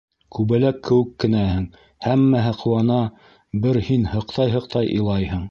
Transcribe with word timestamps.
Күбәләк 0.35 0.77
кеүек 0.87 1.11
кенәһең, 1.23 1.67
һәммәһе 2.07 2.55
ҡыуана, 2.63 2.99
бер 3.67 3.81
һин 3.91 4.11
һыҡтай-һыҡтай 4.17 4.93
илайһың. 4.99 5.39